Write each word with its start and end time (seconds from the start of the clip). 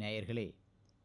நேயர்களே 0.00 0.54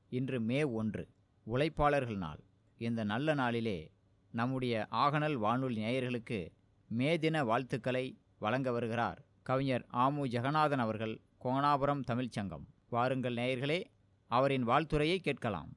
இன்று 0.09 0.40
மே 0.40 0.64
ஒன்று 0.64 1.08
உழைப்பாளர்கள் 1.46 2.18
நாள். 2.18 2.40
இந்த 2.78 3.04
நல்ல 3.04 3.33
நாளிலே 3.33 3.92
நம்முடைய 4.32 4.88
ஆகநல் 4.92 5.33
வானொலி 5.33 5.82
நேயர்களுக்கு 5.82 6.48
மே 6.88 7.19
தின 7.19 7.43
வாழ்த்துக்களை 7.43 8.17
வழங்க 8.39 8.71
வருகிறார் 8.71 9.25
கவிஞர் 9.43 9.85
ஆமு 9.93 10.27
ஜெகநாதன் 10.27 10.77
அவர்கள் 10.77 11.21
கோணாபுரம் 11.43 12.01
தமிழ்ச்சங்கம் 12.07 12.65
வாருங்கள் 12.89 13.33
நேயர்களே 13.33 13.83
அவரின் 14.27 14.67
வாழ்த்துறையை 14.67 15.17
கேட்கலாம். 15.17 15.71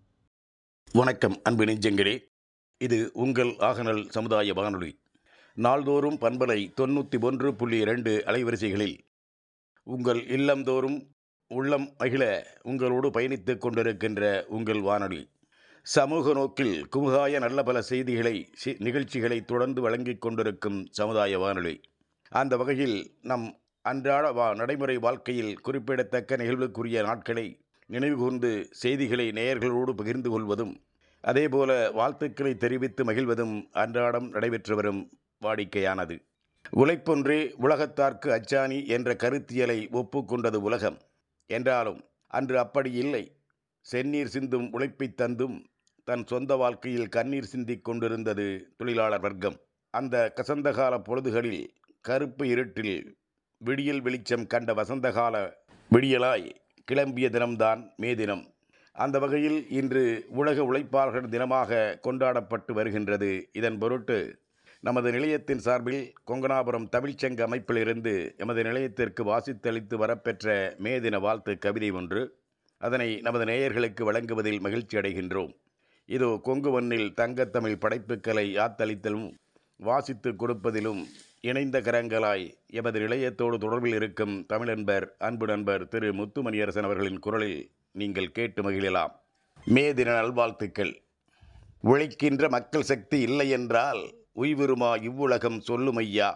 வணக்கம் 0.93 1.41
அன்பு 1.43 1.65
நெஞ்சங்களே. 1.65 2.19
இது 2.79 3.11
உங்கள் 3.13 3.49
ஆகநல் 3.49 4.09
சமுதாய 4.09 4.53
வானொலி. 4.53 4.99
நாள்தோறும் 5.55 6.19
பண்பலை 6.21 6.73
தொண்ணூற்றி 6.81 7.21
ஒன்று 7.21 7.55
புள்ளி 7.55 7.79
இரண்டு 7.79 8.23
அலைவரிசைகளில் 8.27 8.99
உங்கள் 9.83 10.27
இல்லந்தோறும் 10.27 11.14
உள்ளம் 11.49 11.95
மகிழ 11.99 12.47
உங்களோடு 12.63 13.11
பயணித்துக் 13.11 13.67
கொண்டிருக்கின்ற 13.67 14.45
உங்கள் 14.45 14.81
வானொலி. 14.81 15.31
சமூக 15.83 16.33
நோக்கில் 16.33 16.89
குமுகாய 16.97 17.39
நல்ல 17.39 17.63
பல 17.63 17.83
செய்திகளை 17.83 18.51
சி- 18.65 18.75
நிகழ்ச்சிகளை 18.79 19.45
தொடர்ந்து 19.45 19.81
வழங்கிக் 19.81 20.21
கொண்டிருக்கும் 20.21 20.87
சமுதாய 20.91 21.39
வானொலி. 21.39 21.81
அந்த 22.29 22.57
வகையில் 22.57 23.15
நம் 23.23 23.59
அன்றாட 23.83 24.33
வா 24.33 24.55
நடைமுறை 24.55 24.99
வாழ்க்கையில் 24.99 25.61
குறிப்பிடத்தக்க 25.61 26.37
நிகழ்வுக்குரிய 26.37 27.03
நாட்களை 27.03 27.61
நினைவுகூர்ந்து 27.91 28.67
செய்திகளை 28.71 29.29
நேயர்களோடு 29.29 29.91
பகிர்ந்து 29.91 30.31
கொள்வதும் 30.31 30.81
அதேபோல 31.21 31.91
வாழ்த்துக்களை 31.91 32.57
தெரிவித்து 32.57 33.05
மகிழ்வதும் 33.05 33.65
அன்றாடம் 33.73 34.29
நடைபெற்று 34.29 34.75
வரும் 34.75 35.11
வாடிக்கையானது. 35.43 36.19
உழைப்பொன்றே 36.77 37.53
உலகத்தார்க்கு 37.63 38.31
அச்சாணி 38.31 38.87
என்ற 38.87 39.15
கருத்தியலை 39.15 39.89
ஒப்புக்கொண்டது 39.91 40.57
உலகம். 40.57 40.99
என்றாலும் 41.47 42.05
அன்று 42.27 42.59
அப்படி 42.59 42.93
இல்லை. 42.93 43.37
செந்நீர் 43.93 44.25
சிந்தும் 44.25 44.73
உழைப்பைத் 44.73 45.21
தந்தும் 45.21 45.65
தன் 46.05 46.27
சொந்த 46.27 46.57
வாழ்க்கையில் 46.57 47.09
கண்ணீர் 47.09 47.45
சிந்திக் 47.45 47.85
கொண்டிருந்தது 47.85 48.75
தொழிலாளர் 48.77 49.21
வர்க்கம். 49.21 49.61
அந்த 49.91 50.33
கசந்தகால 50.37 50.99
பொழுதுகளில் 50.99 51.67
கருப்பு 52.01 52.49
இருட்டில் 52.49 53.17
விடியல் 53.59 54.01
வெளிச்சம் 54.01 54.47
கண்ட 54.47 54.75
வசந்தகால 54.75 55.53
விடியலாய் 55.91 56.51
கிளம்பிய 56.93 57.31
தினம்தான் 57.31 57.93
மே 57.97 58.15
தினம். 58.15 58.55
அந்த 58.93 59.19
வகையில் 59.19 59.69
இன்று 59.69 60.25
உலக 60.29 60.63
உழைப்பாளர்கள் 60.63 61.29
தினமாக 61.29 62.01
கொண்டாடப்பட்டு 62.01 62.75
வருகின்றது. 62.75 63.49
இதன் 63.53 63.79
பொருட்டு 63.79 64.44
நமது 64.87 65.09
நிலையத்தின் 65.13 65.63
சார்பில் 65.65 66.01
கொங்கனாபுரம் 66.29 66.87
தமிழ்ச்சங்க 66.95 67.41
அமைப்பிலிருந்து 67.47 68.13
எமது 68.37 68.63
நிலையத்திற்கு 68.63 69.23
வாசித்தளித்து 69.25 69.95
வரப்பெற்ற 70.03 70.75
மே 70.79 71.01
தின 71.01 71.19
வாழ்த்து 71.19 71.53
கவிதை 71.59 71.91
ஒன்று. 71.91 72.23
அதனை 72.81 73.07
நமது 73.27 73.45
நேயர்களுக்கு 73.45 74.03
வழங்குவதில் 74.03 74.61
மகிழ்ச்சி 74.61 74.97
அடைகின்றோம். 74.99 75.53
இதோ 76.09 76.29
கொங்கு 76.43 76.71
மண்ணில் 76.71 77.09
தங்கத்தமிழ் 77.21 77.77
படைப்புக்களை 77.85 78.45
ஆத்தளித்தலும் 78.65 79.29
வாசித்து 79.77 80.33
கொடுப்பதிலும் 80.33 81.01
இணைந்த 81.41 81.81
கரங்களாய் 81.81 82.45
எமது 82.81 83.01
நிலையத்தோடு 83.01 83.59
தொடர்பில் 83.65 83.97
இருக்கும் 84.01 84.35
தமிழன்பர் 84.53 85.07
அன்பு 85.19 85.47
நண்பர் 85.47 85.89
திரு 85.89 86.11
முத்துமணியரசன் 86.13 86.89
அவர்களின் 86.89 87.19
குரலில் 87.19 87.71
நீங்கள் 87.93 88.31
கேட்டு 88.33 88.63
மகிழலாம். 88.63 89.15
மே 89.65 89.87
தின 89.95 90.11
நல்வாழ்த்துக்கள். 90.21 90.93
உழைக்கின்ற 91.81 92.49
மக்கள் 92.49 92.89
சக்தி 92.93 93.21
இல்லை 93.21 93.49
என்றால் 93.51 94.05
உய்வுருமா 94.37 95.03
இவ்வுலகம் 95.03 95.61
சொல்லுமையா? 95.61 96.35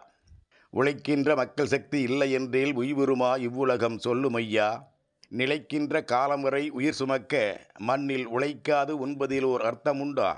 உழைக்கின்ற 0.70 1.34
மக்கள் 1.36 1.66
சக்தி 1.66 2.00
இல்லை 2.00 2.30
என்றேல் 2.30 2.76
உய்வுருமா 2.76 3.38
இவ்வுலகம் 3.38 3.98
சொல்லுமையா? 4.04 4.82
நிலைக்கின்ற 5.28 6.02
காலம் 6.04 6.40
வரை 6.40 6.70
உயிர் 6.70 6.94
சுமக்க 6.94 7.60
மண்ணில் 7.78 8.28
உழைக்காது 8.28 8.90
உண்பதில் 8.90 9.42
ஓர் 9.42 9.60
அர்த்தமுண்டா? 9.60 10.36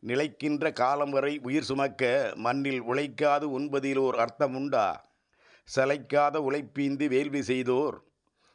நிலைக்கின்ற 0.00 0.72
காலம் 0.72 1.10
வரை 1.10 1.38
உயிர் 1.42 1.62
சுமக்க 1.62 2.32
மண்ணில் 2.36 2.82
உழைக்காது 2.82 3.42
உண்பதில் 3.42 3.96
ஓர் 3.96 4.14
அர்த்தமுண்டா? 4.14 4.96
சளைக்காத 5.76 6.36
உழைப்பீந்து 6.50 7.08
வேள்வி 7.08 7.42
செய்தோர் 7.42 8.04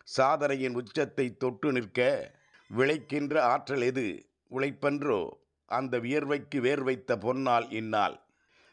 சாதனையின் 0.03 0.75
உச்சத்தை 0.75 1.37
தொட்டு 1.37 1.71
நிற்க 1.71 2.31
விளைக்கின்ற 2.69 3.41
ஆற்றல் 3.41 3.81
எது? 3.81 4.07
உழைப்பன்றோ 4.51 5.29
அந்த 5.65 5.99
வியர்வைக்கு 5.99 6.57
வேர் 6.57 6.83
வைத்த 6.83 7.15
பொன்னால் 7.15 7.71
இந்நாள். 7.71 8.17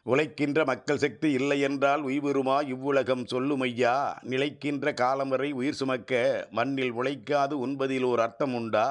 உழைக்கின்ற 0.06 0.64
மக்கள் 0.64 1.00
சக்தி 1.04 1.28
இல்லை 1.32 1.60
என்றால் 1.60 2.02
உய்வுருமா 2.02 2.56
இவ்வுலகம் 2.68 3.24
சொல்லுமையா? 3.30 3.94
நிலைக்கின்ற 4.22 4.92
காலம் 4.92 5.28
வரை 5.28 5.48
உயிர் 5.52 5.78
சுமக்க 5.80 6.20
மண்ணில் 6.50 6.92
உழைக்காது 6.92 7.54
உண்பதில் 7.64 8.02
ஓர் 8.02 8.20
அர்த்தம் 8.20 8.54
உண்டா? 8.54 8.86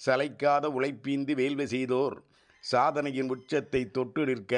சளைக்காத 0.00 0.64
உழைப்பீந்து 0.78 1.34
வேள்வி 1.34 1.66
செய்தோர் 1.66 2.16
சாதனையின் 2.64 3.28
உச்சத்தை 3.28 3.82
தொட்டு 3.90 4.24
நிற்க 4.24 4.54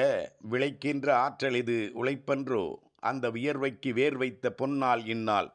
விளைக்கின்ற 0.50 1.06
ஆற்றல் 1.14 1.54
இது 1.54 1.78
உழைப்பன்றோ? 1.94 2.64
அந்த 3.00 3.30
வியர்வைக்கு 3.30 3.92
வேர் 3.92 4.16
வைத்த 4.16 4.54
பொன்னால் 4.58 5.04
இந்நாள். 5.06 5.48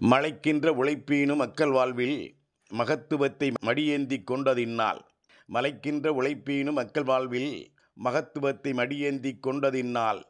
மலைக்கின்ற 0.00 0.68
உழைப்பீனும் 0.80 1.36
மக்கள் 1.36 1.70
வாழ்வில் 1.70 2.18
மகத்துவத்தை 2.70 3.48
மடியேந்தி 3.66 4.18
கொண்டதின்னால் 4.30 5.00
மலைக்கின்ற 5.48 6.08
உழைப்பீனும் 6.20 6.78
மக்கள் 6.80 7.04
வாழ்வில் 7.04 7.54
மகத்துவத்தை 7.94 8.72
மடியேந்தி 8.72 9.32
கொண்டதின்னால் 9.42 10.22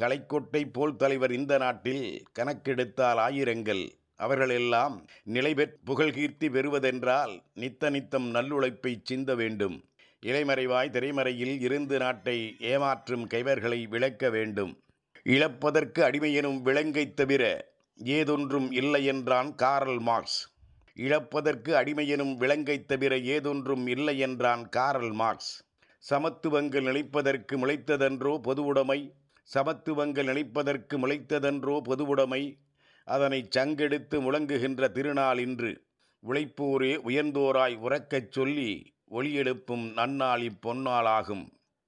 கலைக்கொட்டை 0.00 0.68
போல் 0.72 0.96
தலைவர் 0.96 1.32
இந்த 1.32 1.58
நாட்டில் 1.58 2.22
கணக்கெடுத்தால் 2.38 3.18
ஆயிரங்கள். 3.18 3.90
அவர்களெல்லாம் 4.16 5.06
நிலைபெற் 5.24 5.76
புகழ்கீர்த்தி 5.84 6.48
பெறுவதென்றால் 6.48 7.42
நித்த 7.54 7.90
நித்தம் 7.90 8.34
நல்லுழைப்பை 8.34 9.00
சிந்த 9.02 9.34
வேண்டும். 9.34 9.84
இலைமறைவாய் 10.26 10.90
திரைமறையில் 10.90 11.60
இருந்து 11.60 11.98
நாட்டை 11.98 12.56
ஏமாற்றும் 12.58 13.26
கைவர்களை 13.26 13.86
விளக்க 13.86 14.30
வேண்டும். 14.30 14.78
இழப்பதற்கு 15.24 16.02
அடிமையெனும் 16.04 16.62
விலங்கை 16.62 17.14
தவிர 17.14 17.72
ஏதொன்றும் 18.04 18.72
இல்லை 18.72 19.04
என்றான் 19.04 19.54
காரல் 19.54 19.98
மார்க்ஸ். 19.98 20.48
இழப்பதற்கு 20.96 21.74
அடிமையெனும் 21.74 22.36
விலங்கை 22.36 22.36
விலங்கைத் 22.36 22.84
தவிர 22.84 23.16
ஏதொன்றும் 23.16 23.88
இல்லை 23.88 24.18
என்றான் 24.18 24.68
காரல் 24.68 25.12
மார்க்ஸ். 25.12 25.67
சமத்துவங்கள் 26.10 26.84
நிலைப்பதற்கு 26.84 27.56
முளைத்ததன்றோ 27.56 28.40
பொதுவுடைமை 28.44 29.12
சமத்துவங்கள் 29.54 30.24
நிலைப்பதற்கு 30.24 30.94
முளைத்ததன்றோ 30.98 31.80
பொதுவுடைமை 31.84 32.58
அதனை 33.04 33.48
சங்கெடுத்து 33.56 34.20
முழங்குகின்ற 34.20 34.88
திருநாள் 34.88 35.38
இன்று. 35.38 35.84
உழைப்போரே 36.22 36.92
உயர்ந்தோராய் 37.08 37.76
உறக்கச் 37.76 38.32
சொல்லி 38.32 38.70
ஒளியெழுப்பும் 39.10 39.84
நன்னாள் 39.96 40.42
இப்பொன்னாளாகும். 40.42 41.44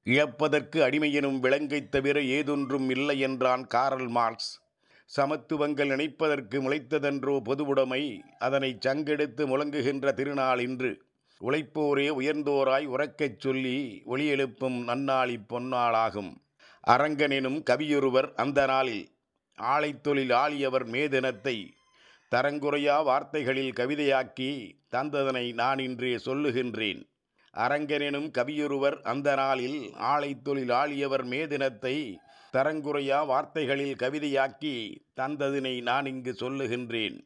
இழப்பதற்கு 0.06 0.78
அடிமையெனும் 0.80 1.38
விலங்கைத் 1.38 1.88
தவிர 1.88 2.20
ஏதொன்றும் 2.20 2.90
இல்லை 2.90 3.18
என்றான் 3.18 3.66
காரல் 3.66 4.08
மார்க்ஸ். 4.08 4.52
சமத்துவங்கள் 5.10 5.88
நினைப்பதற்கு 5.88 6.56
முளைத்ததன்றோ 6.60 7.36
பொதுவுடைமை 7.44 8.02
அதனை 8.38 8.78
சங்கெடுத்து 8.86 9.46
முழங்குகின்ற 9.46 10.12
திருநாள் 10.12 10.58
இன்று. 10.58 10.92
உழைப்போரே 11.44 12.08
உயர்ந்தோராய் 12.10 12.86
உறக்கச் 12.86 13.38
சொல்லி 13.38 14.02
ஒளி 14.04 14.26
எழுப்பும் 14.26 14.88
பொன்னாளாகும். 14.88 15.36
இப்பொன்னாளாகும் 15.36 16.32
அரங்கனெனும் 16.86 17.62
கவியொருவர் 17.70 18.32
அந்த 18.34 18.66
நாளில் 18.66 19.08
ஆலைத்தொழில் 19.58 20.32
ஆளியவர் 20.34 20.86
மேதினத்தை 20.86 21.70
தரங்குறையா 22.34 23.04
வார்த்தைகளில் 23.04 23.72
கவிதையாக்கி 23.72 24.50
தந்ததனை 24.90 25.54
நான் 25.54 25.78
இன்றே 25.78 26.16
சொல்லுகின்றேன். 26.16 27.02
அரங்கனெனும் 27.56 28.30
கவியொருவர் 28.38 29.00
அந்த 29.02 29.34
நாளில் 29.34 29.80
ஆலைத்தொழில் 29.94 30.72
ஆளியவர் 30.72 31.24
மேதினத்தை 31.26 32.16
தரங்குறையா 32.52 33.26
வார்த்தைகளில் 33.26 33.96
கவிதையாக்கி 33.96 34.96
தந்ததினை 35.16 35.82
நான் 35.82 36.06
இங்கு 36.06 36.36
சொல்லுகின்றேன். 36.40 37.18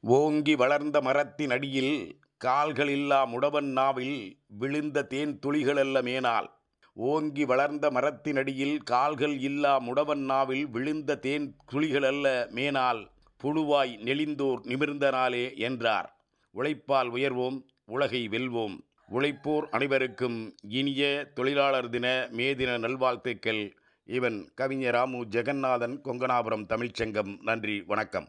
ஓங்கி 0.00 0.54
வளர்ந்த 0.54 1.00
மரத்தின் 1.00 1.50
அடியில் 1.50 2.20
கால்களில்லா 2.44 3.26
முடவன் 3.26 3.72
நாவில் 3.72 4.38
விழுந்த 4.48 5.02
தேன் 5.02 5.38
துளிகளல்ல 5.46 6.02
மேனால். 6.02 6.46
ஓங்கி 6.94 7.44
வளர்ந்த 7.44 7.90
மரத்தினடியில் 7.90 8.76
கால்கள் 8.82 9.38
இல்லா 9.38 9.80
முடவன் 9.80 10.24
நாவில் 10.24 10.68
விழுந்த 10.68 11.16
தேன் 11.16 11.56
துளிகளல்ல 11.72 12.50
மேனால். 12.50 13.10
புழுவாய் 13.42 13.98
நெளிந்தோர் 13.98 14.64
நிமிர்ந்த 14.64 15.10
நாளே 15.10 15.56
என்றார். 15.56 16.24
உழைப்பால் 16.50 17.12
உயர்வோம் 17.12 17.62
உலகை 17.84 18.28
வெல்வோம். 18.28 18.80
உழைப்போர் 19.12 19.68
அனைவருக்கும் 19.70 20.54
இனிய 20.68 21.30
தொழிலாளர் 21.34 21.88
தின 21.88 22.28
மே 22.30 22.54
தின 22.54 22.78
நல்வாழ்த்துக்கள். 22.78 23.72
இவன் 24.04 24.50
கவிஞர் 24.54 24.92
ராமு 24.92 25.24
ஜெகநாதன் 25.24 26.00
கொங்கனாபுரம் 26.04 26.66
தமிழ்ச்சங்கம். 26.66 27.38
நன்றி 27.42 27.82
வணக்கம். 27.86 28.28